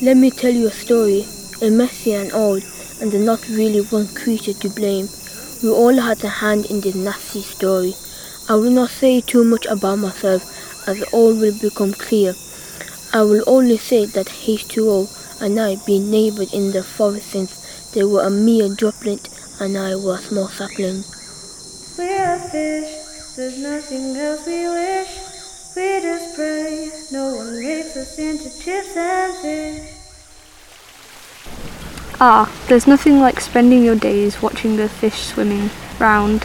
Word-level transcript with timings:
Let 0.00 0.16
me 0.16 0.30
tell 0.30 0.52
you 0.52 0.68
a 0.68 0.70
story, 0.70 1.26
a 1.60 1.70
messy 1.70 2.14
and 2.14 2.32
old, 2.32 2.62
and 3.00 3.10
there's 3.10 3.24
not 3.24 3.48
really 3.48 3.80
one 3.80 4.06
creature 4.14 4.52
to 4.52 4.68
blame. 4.70 5.08
We 5.60 5.70
all 5.70 5.94
had 5.94 6.22
a 6.22 6.28
hand 6.28 6.66
in 6.66 6.80
this 6.80 6.94
nasty 6.94 7.42
story. 7.42 7.96
I 8.48 8.54
will 8.54 8.70
not 8.70 8.90
say 8.90 9.20
too 9.20 9.42
much 9.42 9.66
about 9.66 9.98
myself, 9.98 10.44
as 10.86 11.02
all 11.12 11.34
will 11.34 11.58
become 11.58 11.94
clear. 11.94 12.36
I 13.12 13.22
will 13.22 13.42
only 13.48 13.76
say 13.76 14.04
that 14.04 14.26
H2O 14.26 15.42
and 15.42 15.58
I 15.58 15.74
been 15.84 16.12
neighboured 16.12 16.54
in 16.54 16.70
the 16.70 16.84
forest 16.84 17.30
since 17.30 17.90
they 17.92 18.04
were 18.04 18.22
a 18.22 18.30
mere 18.30 18.68
droplet 18.68 19.28
and 19.58 19.76
I 19.76 19.96
was 19.96 20.20
a 20.20 20.28
small 20.28 20.46
sapling. 20.46 21.02
We're 21.98 22.38
fish, 22.50 23.34
there's 23.34 23.58
nothing 23.58 24.16
else 24.16 24.46
we 24.46 24.68
wish. 24.68 25.28
We 25.74 26.00
just 26.00 26.34
pray 26.34 26.90
no 27.12 27.36
one 27.36 27.60
makes 27.60 27.96
us 27.96 28.18
into 28.18 28.50
chips 28.58 28.96
and 28.96 29.36
fish. 29.36 29.97
Ah, 32.20 32.52
there's 32.66 32.88
nothing 32.88 33.20
like 33.20 33.38
spending 33.38 33.84
your 33.84 33.94
days 33.94 34.42
watching 34.42 34.74
the 34.76 34.88
fish 34.88 35.22
swimming 35.22 35.70
round 36.00 36.44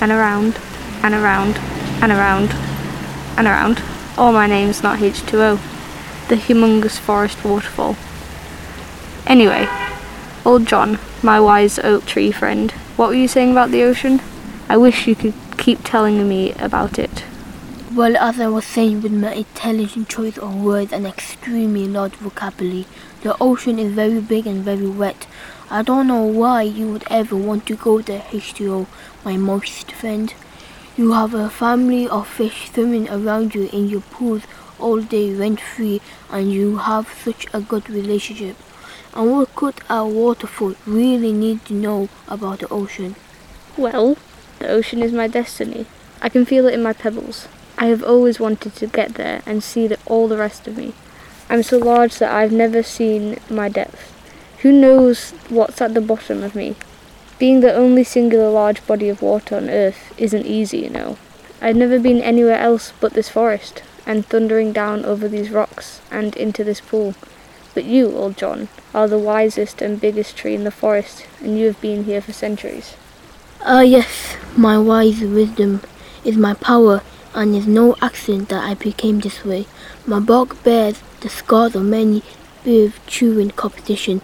and 0.00 0.10
around 0.10 0.58
and 1.02 1.12
around 1.12 1.58
and 2.02 2.10
around 2.10 2.54
and 3.36 3.46
around. 3.46 3.82
Oh, 4.16 4.32
my 4.32 4.46
name's 4.46 4.82
not 4.82 5.00
H2O, 5.00 5.58
the 6.28 6.36
humongous 6.36 6.98
forest 6.98 7.44
waterfall. 7.44 7.96
Anyway, 9.26 9.68
old 10.46 10.64
John, 10.64 10.98
my 11.22 11.38
wise 11.38 11.78
oak 11.80 12.06
tree 12.06 12.32
friend, 12.32 12.70
what 12.96 13.10
were 13.10 13.14
you 13.14 13.28
saying 13.28 13.50
about 13.50 13.72
the 13.72 13.82
ocean? 13.82 14.22
I 14.70 14.78
wish 14.78 15.06
you 15.06 15.14
could 15.14 15.34
keep 15.58 15.80
telling 15.84 16.26
me 16.26 16.52
about 16.54 16.98
it. 16.98 17.24
Well, 17.92 18.16
as 18.18 18.38
I 18.38 18.46
was 18.46 18.66
saying 18.66 19.02
with 19.02 19.10
my 19.10 19.32
intelligent 19.32 20.08
choice 20.08 20.38
of 20.38 20.62
words 20.62 20.92
and 20.92 21.04
extremely 21.08 21.88
large 21.88 22.12
vocabulary, 22.12 22.86
the 23.22 23.36
ocean 23.40 23.80
is 23.80 23.92
very 23.94 24.20
big 24.20 24.46
and 24.46 24.62
very 24.62 24.86
wet. 24.86 25.26
I 25.68 25.82
don't 25.82 26.06
know 26.06 26.22
why 26.22 26.62
you 26.62 26.86
would 26.92 27.02
ever 27.10 27.34
want 27.34 27.66
to 27.66 27.74
go 27.74 28.00
there, 28.00 28.20
H2O, 28.30 28.86
my 29.24 29.36
moist 29.36 29.90
friend. 29.90 30.32
You 30.96 31.14
have 31.14 31.34
a 31.34 31.50
family 31.50 32.06
of 32.06 32.28
fish 32.28 32.70
swimming 32.72 33.08
around 33.10 33.56
you 33.56 33.68
in 33.72 33.88
your 33.88 34.02
pools 34.02 34.42
all 34.78 35.00
day 35.00 35.34
rent 35.34 35.60
free 35.60 36.00
and 36.30 36.52
you 36.52 36.76
have 36.76 37.12
such 37.24 37.48
a 37.52 37.60
good 37.60 37.90
relationship. 37.90 38.54
And 39.14 39.32
what 39.32 39.56
could 39.56 39.80
a 39.90 40.06
waterfall 40.06 40.76
really 40.86 41.32
need 41.32 41.64
to 41.64 41.74
know 41.74 42.08
about 42.28 42.60
the 42.60 42.68
ocean? 42.68 43.16
Well, 43.76 44.16
the 44.60 44.68
ocean 44.68 45.02
is 45.02 45.10
my 45.12 45.26
destiny. 45.26 45.86
I 46.22 46.28
can 46.28 46.44
feel 46.44 46.68
it 46.68 46.74
in 46.74 46.84
my 46.84 46.92
pebbles. 46.92 47.48
I 47.80 47.86
have 47.86 48.04
always 48.04 48.38
wanted 48.38 48.74
to 48.76 48.86
get 48.86 49.14
there 49.14 49.42
and 49.46 49.64
see 49.64 49.86
the, 49.86 49.98
all 50.04 50.28
the 50.28 50.36
rest 50.36 50.68
of 50.68 50.76
me. 50.76 50.92
I'm 51.48 51.62
so 51.62 51.78
large 51.78 52.18
that 52.18 52.30
I've 52.30 52.52
never 52.52 52.82
seen 52.82 53.38
my 53.48 53.70
depth. 53.70 54.14
Who 54.58 54.70
knows 54.70 55.30
what's 55.48 55.80
at 55.80 55.94
the 55.94 56.02
bottom 56.02 56.42
of 56.42 56.54
me? 56.54 56.76
Being 57.38 57.60
the 57.60 57.74
only 57.74 58.04
singular 58.04 58.50
large 58.50 58.86
body 58.86 59.08
of 59.08 59.22
water 59.22 59.56
on 59.56 59.70
Earth 59.70 60.12
isn't 60.18 60.44
easy, 60.44 60.80
you 60.80 60.90
know. 60.90 61.16
I've 61.62 61.74
never 61.76 61.98
been 61.98 62.20
anywhere 62.20 62.58
else 62.58 62.92
but 63.00 63.14
this 63.14 63.30
forest, 63.30 63.82
and 64.04 64.26
thundering 64.26 64.74
down 64.74 65.06
over 65.06 65.26
these 65.26 65.48
rocks 65.48 66.02
and 66.10 66.36
into 66.36 66.62
this 66.62 66.82
pool. 66.82 67.14
But 67.72 67.84
you, 67.84 68.14
old 68.14 68.36
John, 68.36 68.68
are 68.92 69.08
the 69.08 69.18
wisest 69.18 69.80
and 69.80 69.98
biggest 69.98 70.36
tree 70.36 70.54
in 70.54 70.64
the 70.64 70.70
forest, 70.70 71.26
and 71.40 71.58
you 71.58 71.68
have 71.68 71.80
been 71.80 72.04
here 72.04 72.20
for 72.20 72.34
centuries. 72.34 72.94
Ah, 73.62 73.80
yes, 73.80 74.36
my 74.54 74.76
wise 74.76 75.20
wisdom 75.22 75.80
is 76.24 76.36
my 76.36 76.52
power, 76.52 77.00
and 77.34 77.54
it's 77.54 77.66
no 77.66 77.96
accident 78.02 78.48
that 78.48 78.64
I 78.64 78.74
became 78.74 79.20
this 79.20 79.44
way. 79.44 79.66
My 80.06 80.20
bark 80.20 80.62
bears 80.64 81.00
the 81.20 81.28
scars 81.28 81.74
of 81.74 81.84
many 81.84 82.22
bird 82.64 82.92
chewing 83.06 83.50
competition, 83.50 84.20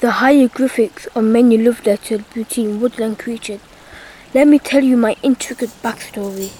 the 0.00 0.12
hieroglyphics 0.12 1.06
of 1.14 1.24
many 1.24 1.58
love 1.58 1.84
letters 1.86 2.22
between 2.34 2.80
woodland 2.80 3.18
creatures. 3.18 3.60
Let 4.34 4.46
me 4.46 4.58
tell 4.58 4.84
you 4.84 4.96
my 4.96 5.16
intricate 5.22 5.70
backstory. 5.82 6.50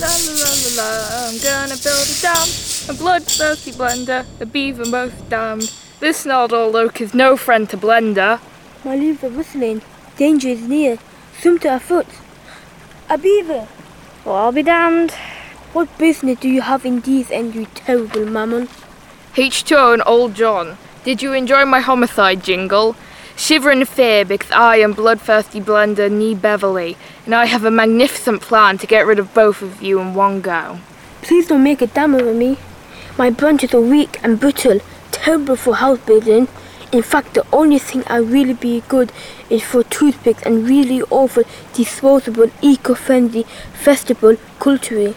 La 0.00 0.06
la 0.06 0.32
la 0.42 0.50
la 0.62 0.70
la, 0.76 1.28
I'm 1.28 1.38
gonna 1.38 1.76
build 1.82 2.06
a 2.06 2.22
dam, 2.22 2.67
a 2.88 2.94
bloodthirsty 2.94 3.70
blender, 3.72 4.24
a 4.40 4.46
beaver 4.46 4.86
most 4.86 5.28
damned. 5.28 5.70
This 6.00 6.24
gnarled 6.24 6.54
old 6.54 6.74
oak 6.74 7.02
is 7.02 7.12
no 7.12 7.36
friend 7.36 7.68
to 7.68 7.76
Blender. 7.76 8.40
My 8.82 8.96
leaves 8.96 9.22
are 9.22 9.28
whistling. 9.28 9.82
Danger 10.16 10.48
is 10.48 10.66
near. 10.66 10.98
Swim 11.38 11.58
to 11.58 11.68
our 11.68 11.80
foot. 11.80 12.06
A 13.10 13.18
beaver! 13.18 13.68
Well, 14.24 14.36
I'll 14.36 14.52
be 14.52 14.62
damned. 14.62 15.10
What 15.74 15.98
business 15.98 16.40
do 16.40 16.48
you 16.48 16.62
have 16.62 16.86
in 16.86 17.00
these 17.00 17.30
and 17.30 17.54
you 17.54 17.66
terrible 17.74 18.24
mammon? 18.24 18.68
H2O 19.34 19.92
and 19.92 20.02
Old 20.06 20.34
John, 20.34 20.78
did 21.04 21.20
you 21.20 21.34
enjoy 21.34 21.66
my 21.66 21.80
homicide 21.80 22.42
jingle? 22.42 22.96
Shiver 23.36 23.70
in 23.70 23.84
fear 23.84 24.24
because 24.24 24.50
I 24.50 24.76
am 24.76 24.94
bloodthirsty 24.94 25.60
blender 25.60 26.10
Nee 26.10 26.34
Beverly, 26.34 26.96
and 27.26 27.34
I 27.34 27.44
have 27.44 27.64
a 27.64 27.70
magnificent 27.70 28.40
plan 28.40 28.78
to 28.78 28.86
get 28.86 29.06
rid 29.06 29.18
of 29.18 29.34
both 29.34 29.60
of 29.60 29.82
you 29.82 30.00
in 30.00 30.14
one 30.14 30.40
go. 30.40 30.80
Please 31.20 31.46
don't 31.46 31.62
make 31.62 31.82
a 31.82 31.86
dam 31.86 32.14
of 32.14 32.34
me. 32.34 32.56
My 33.18 33.30
branches 33.30 33.74
are 33.74 33.80
weak 33.80 34.20
and 34.22 34.38
brittle, 34.38 34.78
terrible 35.10 35.56
for 35.56 35.74
house 35.74 35.98
building. 35.98 36.46
In 36.92 37.02
fact, 37.02 37.34
the 37.34 37.44
only 37.52 37.80
thing 37.80 38.04
I 38.06 38.18
really 38.18 38.54
be 38.54 38.84
good 38.86 39.10
is 39.50 39.64
for 39.64 39.82
toothpicks 39.82 40.44
and 40.44 40.68
really 40.68 41.02
awful, 41.10 41.42
disposable, 41.72 42.48
eco-friendly 42.62 43.42
festival 43.72 44.36
culture. 44.60 45.14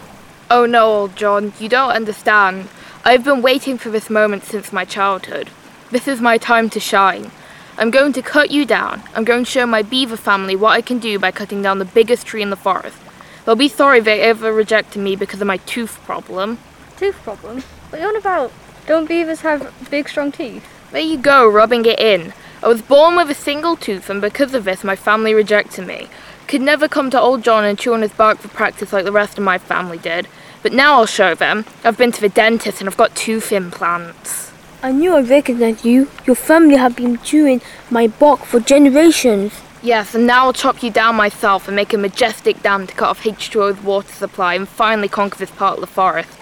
Oh 0.50 0.66
no, 0.66 0.84
Old 0.92 1.14
John, 1.14 1.52
you 1.60 1.68
don't 1.68 1.92
understand. 1.92 2.68
I've 3.04 3.22
been 3.22 3.40
waiting 3.40 3.78
for 3.78 3.90
this 3.90 4.10
moment 4.10 4.42
since 4.42 4.72
my 4.72 4.84
childhood. 4.84 5.50
This 5.92 6.08
is 6.08 6.20
my 6.20 6.38
time 6.38 6.70
to 6.70 6.80
shine. 6.80 7.30
I'm 7.78 7.92
going 7.92 8.12
to 8.14 8.22
cut 8.22 8.50
you 8.50 8.66
down. 8.66 9.04
I'm 9.14 9.24
going 9.24 9.44
to 9.44 9.50
show 9.50 9.64
my 9.64 9.82
beaver 9.82 10.16
family 10.16 10.56
what 10.56 10.72
I 10.72 10.80
can 10.80 10.98
do 10.98 11.20
by 11.20 11.30
cutting 11.30 11.62
down 11.62 11.78
the 11.78 11.84
biggest 11.84 12.26
tree 12.26 12.42
in 12.42 12.50
the 12.50 12.56
forest. 12.56 12.98
They'll 13.44 13.54
be 13.54 13.68
sorry 13.68 14.00
they 14.00 14.22
ever 14.22 14.52
rejected 14.52 15.00
me 15.00 15.14
because 15.14 15.40
of 15.40 15.46
my 15.46 15.58
tooth 15.58 16.00
problem. 16.04 16.58
Tooth 16.96 17.16
problem? 17.22 17.62
What 17.90 18.00
are 18.00 18.02
you 18.02 18.08
on 18.08 18.16
about? 18.16 18.52
Don't 18.86 19.08
beavers 19.08 19.40
have 19.40 19.72
big, 19.90 20.08
strong 20.08 20.32
teeth? 20.32 20.64
There 20.92 21.00
you 21.00 21.18
go, 21.18 21.48
rubbing 21.48 21.84
it 21.86 21.98
in. 21.98 22.32
I 22.62 22.68
was 22.68 22.82
born 22.82 23.16
with 23.16 23.30
a 23.30 23.34
single 23.34 23.76
tooth, 23.76 24.08
and 24.10 24.20
because 24.20 24.54
of 24.54 24.64
this, 24.64 24.84
my 24.84 24.94
family 24.94 25.34
rejected 25.34 25.86
me. 25.86 26.08
Could 26.46 26.60
never 26.60 26.86
come 26.86 27.10
to 27.10 27.20
old 27.20 27.42
John 27.42 27.64
and 27.64 27.78
chew 27.78 27.94
on 27.94 28.02
his 28.02 28.12
bark 28.12 28.38
for 28.38 28.48
practice 28.48 28.92
like 28.92 29.04
the 29.04 29.12
rest 29.12 29.38
of 29.38 29.44
my 29.44 29.58
family 29.58 29.98
did. 29.98 30.28
But 30.62 30.72
now 30.72 30.94
I'll 30.94 31.06
show 31.06 31.34
them. 31.34 31.64
I've 31.82 31.98
been 31.98 32.12
to 32.12 32.20
the 32.20 32.28
dentist 32.28 32.80
and 32.80 32.88
I've 32.88 32.96
got 32.96 33.16
tooth 33.16 33.52
implants. 33.52 34.52
I 34.82 34.92
knew 34.92 35.14
I 35.14 35.22
recognized 35.22 35.84
you. 35.84 36.08
Your 36.26 36.36
family 36.36 36.76
have 36.76 36.94
been 36.94 37.18
chewing 37.18 37.62
my 37.90 38.06
bark 38.06 38.40
for 38.40 38.60
generations. 38.60 39.54
Yes, 39.82 40.14
and 40.14 40.26
now 40.26 40.44
I'll 40.44 40.52
chop 40.52 40.82
you 40.82 40.90
down 40.90 41.16
myself 41.16 41.66
and 41.66 41.74
make 41.74 41.92
a 41.92 41.98
majestic 41.98 42.62
dam 42.62 42.86
to 42.86 42.94
cut 42.94 43.08
off 43.08 43.24
H2O's 43.24 43.82
water 43.82 44.12
supply 44.12 44.54
and 44.54 44.68
finally 44.68 45.08
conquer 45.08 45.38
this 45.38 45.50
part 45.50 45.74
of 45.74 45.80
the 45.80 45.86
forest. 45.88 46.41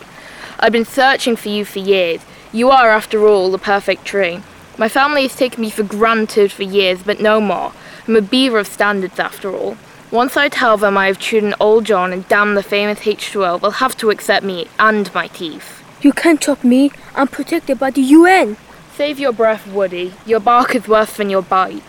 I've 0.63 0.73
been 0.73 0.85
searching 0.85 1.37
for 1.37 1.49
you 1.49 1.65
for 1.65 1.79
years. 1.79 2.21
You 2.53 2.69
are, 2.69 2.91
after 2.91 3.27
all, 3.27 3.51
the 3.51 3.57
perfect 3.57 4.05
tree. 4.05 4.43
My 4.77 4.91
family 4.91 5.23
has 5.23 5.35
taken 5.35 5.63
me 5.63 5.71
for 5.71 5.83
granted 5.83 6.53
for 6.53 6.65
years, 6.65 7.03
but 7.03 7.19
no 7.19 7.41
more. 7.41 7.73
I'm 8.07 8.15
a 8.15 8.21
beaver 8.21 8.59
of 8.59 8.67
standards, 8.67 9.19
after 9.19 9.51
all. 9.51 9.79
Once 10.11 10.37
I 10.37 10.51
tell 10.51 10.77
them 10.77 10.99
I 10.99 11.07
have 11.07 11.19
chewed 11.19 11.45
an 11.45 11.55
old 11.59 11.87
John 11.87 12.13
and 12.13 12.29
damned 12.29 12.59
the 12.59 12.63
famous 12.63 12.99
H2O, 13.01 13.59
they'll 13.59 13.71
have 13.71 13.97
to 13.99 14.11
accept 14.11 14.45
me 14.45 14.67
and 14.79 15.13
my 15.15 15.29
teeth. 15.29 15.83
You 16.03 16.13
can't 16.13 16.43
chop 16.43 16.63
me. 16.63 16.91
I'm 17.15 17.29
protected 17.29 17.79
by 17.79 17.91
the 17.91 18.03
UN. 18.03 18.59
Save 18.95 19.19
your 19.19 19.33
breath, 19.33 19.67
Woody. 19.67 20.13
Your 20.27 20.41
bark 20.41 20.75
is 20.75 20.87
worse 20.87 21.17
than 21.17 21.31
your 21.31 21.43
bite. 21.43 21.83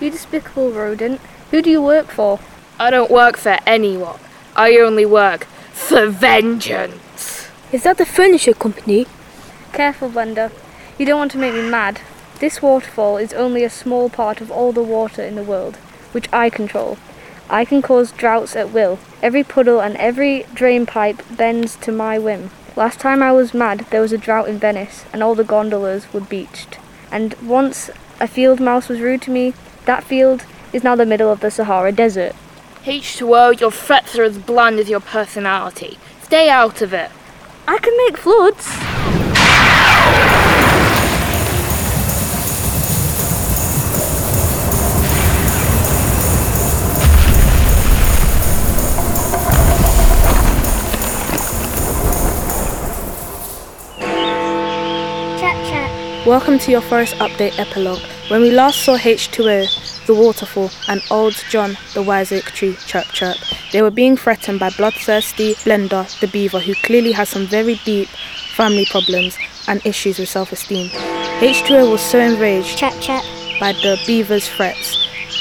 You 0.00 0.10
despicable 0.10 0.72
rodent. 0.72 1.20
Who 1.52 1.62
do 1.62 1.70
you 1.70 1.80
work 1.80 2.08
for? 2.08 2.40
I 2.80 2.90
don't 2.90 3.12
work 3.12 3.36
for 3.36 3.58
anyone. 3.64 4.18
I 4.56 4.76
only 4.78 5.06
work 5.06 5.44
for 5.72 6.08
vengeance. 6.08 7.00
Is 7.70 7.82
that 7.82 7.98
the 7.98 8.06
furniture 8.06 8.54
company? 8.54 9.06
Careful, 9.74 10.08
Blender. 10.08 10.50
You 10.98 11.04
don't 11.04 11.18
want 11.18 11.32
to 11.32 11.38
make 11.38 11.52
me 11.52 11.68
mad. 11.68 12.00
This 12.40 12.62
waterfall 12.62 13.18
is 13.18 13.34
only 13.34 13.62
a 13.62 13.68
small 13.68 14.08
part 14.08 14.40
of 14.40 14.50
all 14.50 14.72
the 14.72 14.82
water 14.82 15.22
in 15.22 15.34
the 15.34 15.42
world, 15.42 15.76
which 16.12 16.32
I 16.32 16.48
control. 16.48 16.96
I 17.50 17.66
can 17.66 17.82
cause 17.82 18.10
droughts 18.10 18.56
at 18.56 18.72
will. 18.72 18.98
Every 19.22 19.44
puddle 19.44 19.80
and 19.80 19.98
every 19.98 20.46
drain 20.54 20.86
pipe 20.86 21.22
bends 21.30 21.76
to 21.82 21.92
my 21.92 22.18
whim. 22.18 22.50
Last 22.74 23.00
time 23.00 23.22
I 23.22 23.32
was 23.32 23.52
mad, 23.52 23.86
there 23.90 24.00
was 24.00 24.12
a 24.12 24.18
drought 24.18 24.48
in 24.48 24.58
Venice, 24.58 25.04
and 25.12 25.22
all 25.22 25.34
the 25.34 25.44
gondolas 25.44 26.10
were 26.10 26.20
beached. 26.20 26.78
And 27.12 27.34
once 27.42 27.90
a 28.18 28.26
field 28.26 28.60
mouse 28.60 28.88
was 28.88 29.00
rude 29.00 29.20
to 29.22 29.30
me, 29.30 29.52
that 29.84 30.04
field 30.04 30.46
is 30.72 30.82
now 30.82 30.96
the 30.96 31.04
middle 31.04 31.30
of 31.30 31.40
the 31.40 31.50
Sahara 31.50 31.92
Desert. 31.92 32.34
H2O, 32.84 33.60
your 33.60 33.72
threats 33.72 34.18
are 34.18 34.22
as 34.22 34.38
bland 34.38 34.78
as 34.78 34.88
your 34.88 35.00
personality. 35.00 35.98
Stay 36.22 36.48
out 36.48 36.80
of 36.80 36.94
it. 36.94 37.10
I 37.70 37.76
can 37.76 37.94
make 37.98 38.16
floods. 38.16 38.66
Welcome 56.26 56.58
to 56.60 56.70
your 56.70 56.80
Forest 56.80 57.16
Update 57.16 57.58
epilogue. 57.58 58.00
When 58.28 58.40
we 58.40 58.50
last 58.50 58.82
saw 58.82 58.96
H2O, 58.96 59.97
the 60.08 60.14
waterfall, 60.14 60.70
and 60.88 61.00
Old 61.10 61.34
John, 61.50 61.76
the 61.94 62.02
wise 62.02 62.32
oak 62.32 62.46
tree, 62.46 62.74
chirp 62.86 63.04
chirp, 63.12 63.36
they 63.72 63.82
were 63.82 63.90
being 63.90 64.16
threatened 64.16 64.58
by 64.58 64.70
bloodthirsty 64.70 65.54
Blender, 65.54 66.18
the 66.20 66.26
beaver, 66.26 66.58
who 66.58 66.74
clearly 66.82 67.12
has 67.12 67.28
some 67.28 67.46
very 67.46 67.76
deep 67.84 68.08
family 68.56 68.86
problems 68.90 69.36
and 69.68 69.84
issues 69.86 70.18
with 70.18 70.28
self 70.28 70.50
esteem. 70.50 70.88
H2O 71.40 71.92
was 71.92 72.00
so 72.00 72.18
enraged 72.18 72.76
Chirp 72.78 72.94
chirp. 73.00 73.22
by 73.60 73.72
the 73.72 74.00
beaver's 74.06 74.48
threats 74.48 74.96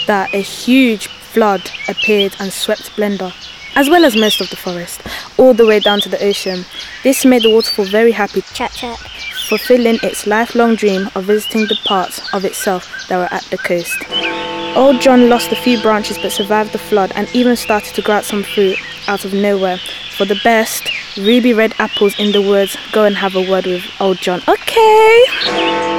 that 0.05 0.33
a 0.33 0.41
huge 0.41 1.07
flood 1.07 1.71
appeared 1.87 2.35
and 2.39 2.51
swept 2.51 2.91
Blender, 2.97 3.33
as 3.75 3.89
well 3.89 4.03
as 4.03 4.17
most 4.17 4.41
of 4.41 4.49
the 4.49 4.57
forest, 4.57 5.01
all 5.37 5.53
the 5.53 5.65
way 5.65 5.79
down 5.79 6.01
to 6.01 6.09
the 6.09 6.21
ocean. 6.23 6.65
This 7.03 7.23
made 7.23 7.43
the 7.43 7.53
waterfall 7.53 7.85
very 7.85 8.11
happy, 8.11 8.41
Chirp 8.53 8.71
chirp. 8.71 8.99
fulfilling 9.47 9.97
its 10.03 10.27
lifelong 10.27 10.75
dream 10.75 11.09
of 11.15 11.23
visiting 11.23 11.61
the 11.67 11.79
parts 11.85 12.19
of 12.33 12.43
itself 12.43 13.07
that 13.07 13.17
were 13.17 13.33
at 13.33 13.43
the 13.43 13.57
coast. 13.57 14.56
Old 14.77 15.01
John 15.01 15.27
lost 15.27 15.51
a 15.51 15.56
few 15.56 15.81
branches 15.81 16.19
but 16.19 16.31
survived 16.31 16.71
the 16.71 16.77
flood 16.77 17.12
and 17.15 17.27
even 17.33 17.56
started 17.56 17.95
to 17.95 18.03
grow 18.03 18.18
out 18.18 18.25
some 18.25 18.44
fruit 18.44 18.77
out 19.07 19.25
of 19.25 19.33
nowhere. 19.33 19.79
For 20.15 20.25
the 20.25 20.39
best, 20.44 20.83
ruby 21.18 21.51
red 21.51 21.74
apples 21.79 22.13
in 22.19 22.31
the 22.31 22.44
woods. 22.44 22.77
Go 22.91 23.03
and 23.03 23.18
have 23.18 23.35
a 23.35 23.50
word 23.50 23.65
with 23.65 23.83
Old 24.00 24.18
John. 24.19 24.39
Okay. 24.47 25.25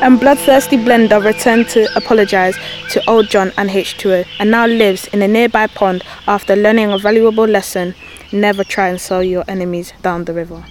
And 0.00 0.20
bloodthirsty 0.20 0.76
Blender 0.76 1.24
returned 1.24 1.68
to 1.70 1.88
apologize 1.96 2.56
to 2.90 3.02
Old 3.08 3.28
John 3.30 3.52
and 3.56 3.70
H2O 3.70 4.26
and 4.38 4.50
now 4.50 4.66
lives 4.66 5.06
in 5.08 5.22
a 5.22 5.28
nearby 5.28 5.66
pond 5.66 6.04
after 6.28 6.54
learning 6.54 6.92
a 6.92 6.98
valuable 6.98 7.46
lesson. 7.46 7.94
Never 8.30 8.64
try 8.64 8.88
and 8.88 9.00
sell 9.00 9.22
your 9.22 9.44
enemies 9.48 9.92
down 10.02 10.24
the 10.24 10.34
river. 10.34 10.62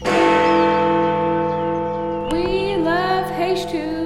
We 2.32 2.76
love 2.78 3.32
H2O. 3.32 4.03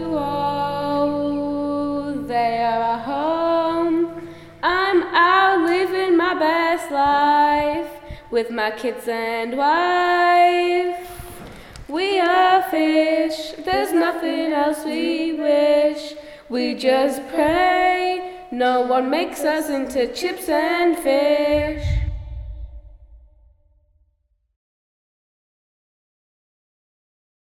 With 8.32 8.52
my 8.52 8.72
kids 8.72 9.08
and 9.08 9.58
wife. 9.58 11.12
We 11.88 12.20
are 12.20 12.64
fish, 12.64 13.54
there's 13.66 13.94
nothing 13.94 14.52
else 14.52 14.84
we 14.84 15.34
wish. 15.34 16.14
We 16.50 16.76
just 16.76 17.22
pray 17.30 18.38
no 18.52 18.82
one 18.82 19.10
makes 19.10 19.42
us 19.42 19.70
into 19.70 20.08
chips 20.14 20.48
and 20.48 20.98
fish. 20.98 21.97